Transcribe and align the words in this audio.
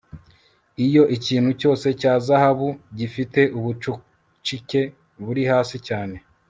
iyo 0.85 1.03
ikintu 1.15 1.51
cyose 1.61 1.87
cya 2.01 2.13
zahabu 2.25 2.69
gifite 2.97 3.41
ubucucike 3.57 4.81
buri 5.23 5.41
hasi 5.51 5.77
cyane 5.89 6.17